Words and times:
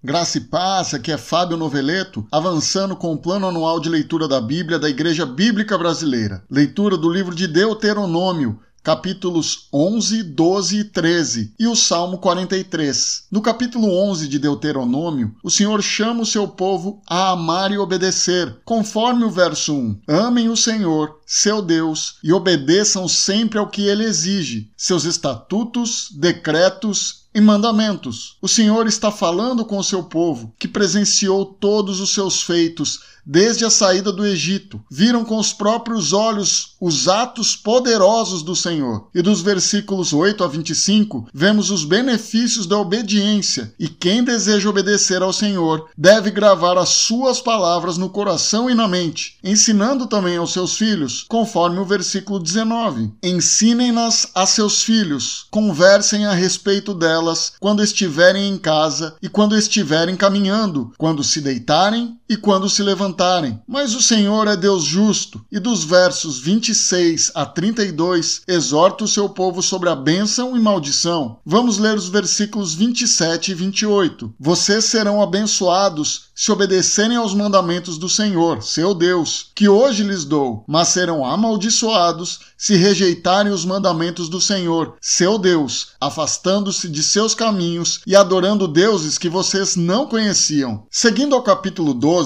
Graça 0.00 0.38
e 0.38 0.42
paz, 0.42 0.94
aqui 0.94 1.10
é 1.10 1.18
Fábio 1.18 1.56
Noveleto, 1.56 2.24
avançando 2.30 2.94
com 2.94 3.12
o 3.12 3.18
plano 3.18 3.48
anual 3.48 3.80
de 3.80 3.88
leitura 3.88 4.28
da 4.28 4.40
Bíblia 4.40 4.78
da 4.78 4.88
Igreja 4.88 5.26
Bíblica 5.26 5.76
Brasileira. 5.76 6.44
Leitura 6.48 6.96
do 6.96 7.10
livro 7.10 7.34
de 7.34 7.48
Deuteronômio, 7.48 8.60
capítulos 8.80 9.66
11, 9.74 10.22
12 10.22 10.78
e 10.78 10.84
13 10.84 11.54
e 11.58 11.66
o 11.66 11.74
Salmo 11.74 12.18
43. 12.18 13.24
No 13.28 13.42
capítulo 13.42 13.92
11 13.92 14.28
de 14.28 14.38
Deuteronômio, 14.38 15.34
o 15.42 15.50
Senhor 15.50 15.82
chama 15.82 16.22
o 16.22 16.26
seu 16.26 16.46
povo 16.46 17.02
a 17.04 17.30
amar 17.30 17.72
e 17.72 17.78
obedecer, 17.78 18.56
conforme 18.64 19.24
o 19.24 19.30
verso 19.30 19.74
1. 19.74 20.00
Amem 20.06 20.48
o 20.48 20.56
Senhor, 20.56 21.18
seu 21.26 21.60
Deus, 21.60 22.18
e 22.22 22.32
obedeçam 22.32 23.08
sempre 23.08 23.58
ao 23.58 23.68
que 23.68 23.82
ele 23.82 24.04
exige, 24.04 24.70
seus 24.76 25.02
estatutos, 25.02 26.08
decretos 26.16 27.27
e 27.38 27.40
mandamentos. 27.40 28.36
O 28.42 28.48
Senhor 28.48 28.88
está 28.88 29.12
falando 29.12 29.64
com 29.64 29.78
o 29.78 29.84
seu 29.84 30.02
povo, 30.02 30.52
que 30.58 30.66
presenciou 30.66 31.46
todos 31.46 32.00
os 32.00 32.12
seus 32.12 32.42
feitos 32.42 33.00
desde 33.28 33.66
a 33.66 33.70
saída 33.70 34.10
do 34.10 34.24
Egito. 34.24 34.80
Viram 34.90 35.22
com 35.22 35.36
os 35.36 35.52
próprios 35.52 36.14
olhos 36.14 36.76
os 36.80 37.08
atos 37.08 37.54
poderosos 37.54 38.42
do 38.42 38.56
Senhor. 38.56 39.08
E 39.14 39.20
dos 39.20 39.42
versículos 39.42 40.14
8 40.14 40.42
a 40.42 40.48
25, 40.48 41.28
vemos 41.34 41.70
os 41.70 41.84
benefícios 41.84 42.66
da 42.66 42.78
obediência. 42.78 43.74
E 43.78 43.86
quem 43.86 44.24
deseja 44.24 44.70
obedecer 44.70 45.20
ao 45.20 45.32
Senhor 45.32 45.90
deve 45.96 46.30
gravar 46.30 46.78
as 46.78 46.88
suas 46.88 47.40
palavras 47.40 47.98
no 47.98 48.08
coração 48.08 48.70
e 48.70 48.74
na 48.74 48.88
mente, 48.88 49.36
ensinando 49.44 50.06
também 50.06 50.38
aos 50.38 50.52
seus 50.52 50.76
filhos, 50.76 51.26
conforme 51.28 51.78
o 51.78 51.84
versículo 51.84 52.38
19. 52.38 53.12
Ensinem-nas 53.22 54.28
a 54.34 54.46
seus 54.46 54.82
filhos, 54.82 55.46
conversem 55.50 56.24
a 56.24 56.32
respeito 56.32 56.94
delas 56.94 57.52
quando 57.60 57.82
estiverem 57.82 58.48
em 58.48 58.56
casa 58.56 59.16
e 59.20 59.28
quando 59.28 59.56
estiverem 59.56 60.16
caminhando, 60.16 60.92
quando 60.96 61.22
se 61.22 61.40
deitarem 61.40 62.17
e 62.28 62.36
quando 62.36 62.68
se 62.68 62.82
levantarem. 62.82 63.60
Mas 63.66 63.94
o 63.94 64.02
Senhor 64.02 64.46
é 64.46 64.56
Deus 64.56 64.84
justo. 64.84 65.44
E 65.50 65.58
dos 65.58 65.84
versos 65.84 66.38
26 66.38 67.32
a 67.34 67.46
32, 67.46 68.42
exorta 68.46 69.04
o 69.04 69.08
seu 69.08 69.28
povo 69.28 69.62
sobre 69.62 69.88
a 69.88 69.96
bênção 69.96 70.56
e 70.56 70.60
maldição. 70.60 71.38
Vamos 71.44 71.78
ler 71.78 71.96
os 71.96 72.08
versículos 72.08 72.74
27 72.74 73.52
e 73.52 73.54
28. 73.54 74.34
Vocês 74.38 74.84
serão 74.84 75.22
abençoados 75.22 76.28
se 76.34 76.52
obedecerem 76.52 77.16
aos 77.16 77.34
mandamentos 77.34 77.98
do 77.98 78.08
Senhor, 78.08 78.62
seu 78.62 78.94
Deus, 78.94 79.50
que 79.56 79.68
hoje 79.68 80.04
lhes 80.04 80.24
dou, 80.24 80.64
mas 80.68 80.86
serão 80.86 81.26
amaldiçoados 81.26 82.38
se 82.56 82.76
rejeitarem 82.76 83.52
os 83.52 83.64
mandamentos 83.64 84.28
do 84.28 84.40
Senhor, 84.40 84.94
seu 85.00 85.36
Deus, 85.36 85.88
afastando-se 86.00 86.88
de 86.88 87.02
seus 87.02 87.34
caminhos 87.34 88.00
e 88.06 88.14
adorando 88.14 88.68
deuses 88.68 89.18
que 89.18 89.28
vocês 89.28 89.74
não 89.74 90.06
conheciam. 90.06 90.86
Seguindo 90.88 91.34
ao 91.34 91.42
capítulo 91.42 91.92
12, 91.92 92.17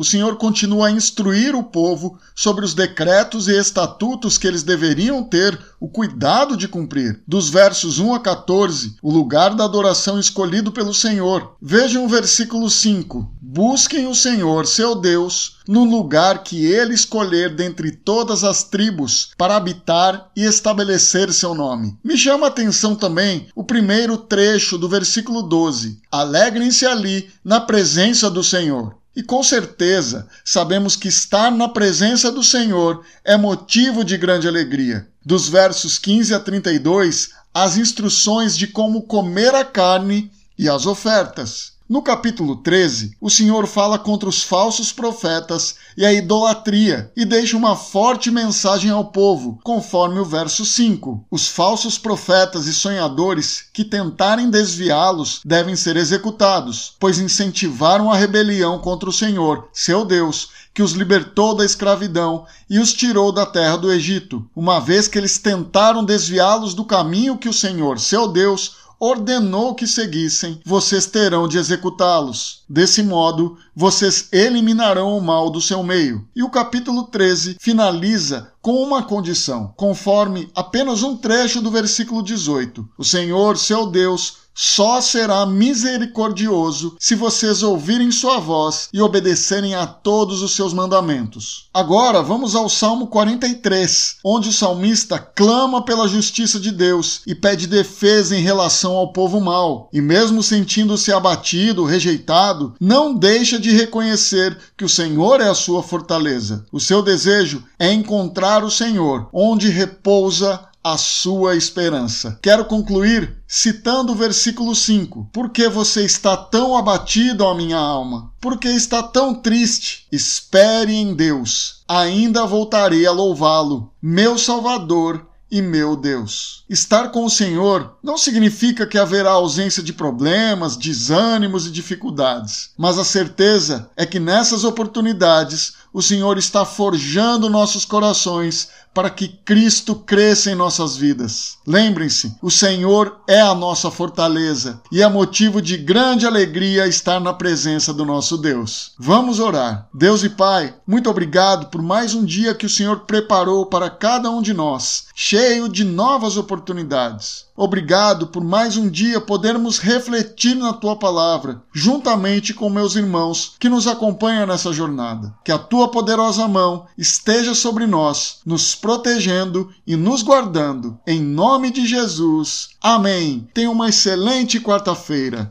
o 0.00 0.04
Senhor 0.04 0.36
continua 0.36 0.86
a 0.86 0.90
instruir 0.90 1.54
o 1.54 1.62
povo 1.62 2.18
sobre 2.34 2.64
os 2.64 2.72
decretos 2.72 3.48
e 3.48 3.58
estatutos 3.58 4.38
que 4.38 4.46
eles 4.46 4.62
deveriam 4.62 5.22
ter 5.22 5.60
o 5.78 5.88
cuidado 5.88 6.56
de 6.56 6.66
cumprir. 6.66 7.20
Dos 7.28 7.50
versos 7.50 7.98
1 7.98 8.14
a 8.14 8.18
14, 8.18 8.96
o 9.02 9.12
lugar 9.12 9.54
da 9.54 9.64
adoração 9.64 10.18
escolhido 10.18 10.72
pelo 10.72 10.94
Senhor. 10.94 11.54
Vejam 11.60 12.06
o 12.06 12.08
versículo 12.08 12.70
5. 12.70 13.30
Busquem 13.42 14.06
o 14.06 14.14
Senhor, 14.14 14.66
seu 14.66 14.94
Deus, 14.94 15.58
no 15.68 15.84
lugar 15.84 16.44
que 16.44 16.64
ele 16.64 16.94
escolher 16.94 17.54
dentre 17.54 17.90
todas 17.90 18.42
as 18.42 18.62
tribos 18.62 19.32
para 19.36 19.56
habitar 19.56 20.30
e 20.34 20.44
estabelecer 20.44 21.30
seu 21.30 21.54
nome. 21.54 21.98
Me 22.02 22.16
chama 22.16 22.46
a 22.46 22.48
atenção 22.48 22.94
também 22.94 23.48
o 23.54 23.62
primeiro 23.62 24.16
trecho 24.16 24.78
do 24.78 24.88
versículo 24.88 25.42
12. 25.42 26.00
Alegrem-se 26.10 26.86
ali 26.86 27.28
na 27.44 27.60
presença 27.60 28.30
do 28.30 28.42
Senhor. 28.42 28.99
E 29.20 29.22
com 29.22 29.42
certeza 29.42 30.26
sabemos 30.42 30.96
que 30.96 31.06
estar 31.06 31.50
na 31.50 31.68
presença 31.68 32.32
do 32.32 32.42
Senhor 32.42 33.04
é 33.22 33.36
motivo 33.36 34.02
de 34.02 34.16
grande 34.16 34.48
alegria. 34.48 35.06
Dos 35.22 35.46
versos 35.46 35.98
15 35.98 36.34
a 36.34 36.40
32, 36.40 37.28
as 37.52 37.76
instruções 37.76 38.56
de 38.56 38.66
como 38.66 39.02
comer 39.02 39.54
a 39.54 39.62
carne 39.62 40.32
e 40.60 40.68
as 40.68 40.84
ofertas. 40.84 41.72
No 41.88 42.02
capítulo 42.02 42.56
13, 42.56 43.16
o 43.20 43.28
Senhor 43.28 43.66
fala 43.66 43.98
contra 43.98 44.28
os 44.28 44.44
falsos 44.44 44.92
profetas 44.92 45.74
e 45.96 46.04
a 46.04 46.12
idolatria 46.12 47.10
e 47.16 47.24
deixa 47.24 47.56
uma 47.56 47.74
forte 47.74 48.30
mensagem 48.30 48.90
ao 48.90 49.06
povo, 49.06 49.58
conforme 49.64 50.20
o 50.20 50.24
verso 50.24 50.64
5. 50.64 51.26
Os 51.28 51.48
falsos 51.48 51.98
profetas 51.98 52.66
e 52.66 52.74
sonhadores 52.74 53.64
que 53.72 53.84
tentarem 53.84 54.50
desviá-los 54.50 55.40
devem 55.44 55.74
ser 55.74 55.96
executados, 55.96 56.94
pois 57.00 57.18
incentivaram 57.18 58.12
a 58.12 58.16
rebelião 58.16 58.78
contra 58.78 59.08
o 59.08 59.12
Senhor, 59.12 59.68
seu 59.72 60.04
Deus, 60.04 60.50
que 60.72 60.82
os 60.82 60.92
libertou 60.92 61.56
da 61.56 61.64
escravidão 61.64 62.46
e 62.68 62.78
os 62.78 62.92
tirou 62.92 63.32
da 63.32 63.44
terra 63.44 63.76
do 63.76 63.92
Egito, 63.92 64.48
uma 64.54 64.78
vez 64.78 65.08
que 65.08 65.18
eles 65.18 65.38
tentaram 65.38 66.04
desviá-los 66.04 66.72
do 66.72 66.84
caminho 66.84 67.36
que 67.36 67.48
o 67.48 67.52
Senhor, 67.52 67.98
seu 67.98 68.28
Deus, 68.28 68.76
ordenou 69.00 69.74
que 69.74 69.86
seguissem, 69.86 70.60
vocês 70.64 71.06
terão 71.06 71.48
de 71.48 71.56
executá-los. 71.56 72.62
Desse 72.68 73.02
modo, 73.02 73.56
vocês 73.74 74.28
eliminarão 74.30 75.16
o 75.16 75.22
mal 75.22 75.48
do 75.48 75.60
seu 75.60 75.82
meio. 75.82 76.28
E 76.36 76.42
o 76.42 76.50
capítulo 76.50 77.04
13 77.04 77.56
finaliza 77.58 78.52
com 78.60 78.74
uma 78.82 79.02
condição, 79.02 79.72
conforme 79.74 80.50
apenas 80.54 81.02
um 81.02 81.16
trecho 81.16 81.62
do 81.62 81.70
versículo 81.70 82.22
18. 82.22 82.86
O 82.98 83.04
Senhor, 83.04 83.56
seu 83.56 83.86
Deus, 83.86 84.36
só 84.54 85.00
será 85.00 85.46
misericordioso 85.46 86.96
se 86.98 87.14
vocês 87.14 87.62
ouvirem 87.62 88.10
sua 88.10 88.38
voz 88.38 88.88
e 88.92 89.00
obedecerem 89.00 89.74
a 89.74 89.86
todos 89.86 90.42
os 90.42 90.54
seus 90.54 90.72
mandamentos. 90.72 91.68
Agora 91.72 92.22
vamos 92.22 92.54
ao 92.54 92.68
Salmo 92.68 93.06
43, 93.06 94.16
onde 94.24 94.48
o 94.48 94.52
salmista 94.52 95.18
clama 95.18 95.84
pela 95.84 96.08
justiça 96.08 96.58
de 96.58 96.70
Deus 96.70 97.22
e 97.26 97.34
pede 97.34 97.66
defesa 97.66 98.36
em 98.36 98.42
relação 98.42 98.96
ao 98.96 99.12
povo 99.12 99.40
mau. 99.40 99.88
E 99.92 100.00
mesmo 100.00 100.42
sentindo-se 100.42 101.12
abatido, 101.12 101.84
rejeitado, 101.84 102.74
não 102.80 103.14
deixa 103.14 103.58
de 103.58 103.70
reconhecer 103.70 104.56
que 104.76 104.84
o 104.84 104.88
Senhor 104.88 105.40
é 105.40 105.48
a 105.48 105.54
sua 105.54 105.82
fortaleza. 105.82 106.64
O 106.72 106.80
seu 106.80 107.02
desejo 107.02 107.62
é 107.78 107.92
encontrar 107.92 108.64
o 108.64 108.70
Senhor, 108.70 109.28
onde 109.32 109.68
repousa 109.68 110.69
a 110.82 110.96
sua 110.96 111.56
esperança. 111.56 112.38
Quero 112.42 112.64
concluir 112.64 113.36
citando 113.46 114.12
o 114.12 114.16
versículo 114.16 114.74
5. 114.74 115.28
Por 115.32 115.50
que 115.50 115.68
você 115.68 116.04
está 116.04 116.36
tão 116.36 116.76
abatido, 116.76 117.44
ó 117.44 117.54
minha 117.54 117.78
alma? 117.78 118.32
Por 118.40 118.58
que 118.58 118.68
está 118.68 119.02
tão 119.02 119.34
triste? 119.34 120.06
Espere 120.10 120.94
em 120.94 121.14
Deus. 121.14 121.82
Ainda 121.86 122.46
voltarei 122.46 123.06
a 123.06 123.12
louvá-lo, 123.12 123.92
meu 124.00 124.38
Salvador 124.38 125.26
e 125.50 125.60
meu 125.60 125.96
Deus. 125.96 126.64
Estar 126.68 127.10
com 127.10 127.24
o 127.24 127.30
Senhor 127.30 127.98
não 128.02 128.16
significa 128.16 128.86
que 128.86 128.96
haverá 128.96 129.32
ausência 129.32 129.82
de 129.82 129.92
problemas, 129.92 130.76
desânimos 130.76 131.66
e 131.66 131.70
dificuldades, 131.72 132.70
mas 132.78 132.98
a 132.98 133.04
certeza 133.04 133.90
é 133.96 134.06
que 134.06 134.20
nessas 134.20 134.62
oportunidades 134.62 135.74
o 135.92 136.02
Senhor 136.02 136.38
está 136.38 136.64
forjando 136.64 137.48
nossos 137.48 137.84
corações 137.84 138.68
para 138.92 139.10
que 139.10 139.28
Cristo 139.28 139.94
cresça 139.94 140.50
em 140.50 140.54
nossas 140.54 140.96
vidas. 140.96 141.58
Lembrem-se, 141.66 142.34
o 142.42 142.50
Senhor 142.50 143.20
é 143.28 143.40
a 143.40 143.54
nossa 143.54 143.90
fortaleza 143.90 144.80
e 144.90 145.00
é 145.00 145.08
motivo 145.08 145.62
de 145.62 145.76
grande 145.76 146.26
alegria 146.26 146.86
estar 146.86 147.20
na 147.20 147.32
presença 147.32 147.94
do 147.94 148.04
nosso 148.04 148.36
Deus. 148.36 148.92
Vamos 148.98 149.38
orar. 149.38 149.88
Deus 149.94 150.24
e 150.24 150.28
Pai, 150.28 150.74
muito 150.86 151.08
obrigado 151.08 151.66
por 151.66 151.80
mais 151.80 152.14
um 152.14 152.24
dia 152.24 152.54
que 152.54 152.66
o 152.66 152.70
Senhor 152.70 153.00
preparou 153.00 153.66
para 153.66 153.88
cada 153.88 154.30
um 154.30 154.42
de 154.42 154.52
nós, 154.52 155.04
cheio 155.14 155.68
de 155.68 155.84
novas 155.84 156.36
oportunidades. 156.36 157.44
Obrigado 157.62 158.28
por 158.28 158.42
mais 158.42 158.78
um 158.78 158.88
dia 158.88 159.20
podermos 159.20 159.78
refletir 159.78 160.54
na 160.54 160.72
tua 160.72 160.96
palavra, 160.96 161.62
juntamente 161.74 162.54
com 162.54 162.70
meus 162.70 162.96
irmãos 162.96 163.52
que 163.60 163.68
nos 163.68 163.86
acompanham 163.86 164.46
nessa 164.46 164.72
jornada. 164.72 165.34
Que 165.44 165.52
a 165.52 165.58
tua 165.58 165.88
poderosa 165.88 166.48
mão 166.48 166.86
esteja 166.96 167.54
sobre 167.54 167.86
nós, 167.86 168.38
nos 168.46 168.74
protegendo 168.74 169.70
e 169.86 169.94
nos 169.94 170.22
guardando. 170.22 170.98
Em 171.06 171.20
nome 171.20 171.70
de 171.70 171.86
Jesus. 171.86 172.70
Amém. 172.80 173.46
Tenha 173.52 173.70
uma 173.70 173.90
excelente 173.90 174.58
quarta-feira. 174.58 175.46